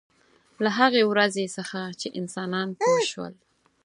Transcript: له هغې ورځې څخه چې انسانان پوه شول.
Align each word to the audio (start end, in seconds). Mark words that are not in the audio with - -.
له 0.63 0.69
هغې 0.79 1.03
ورځې 1.11 1.45
څخه 1.57 1.79
چې 1.99 2.07
انسانان 2.19 2.67
پوه 2.79 2.99
شول. 3.11 3.33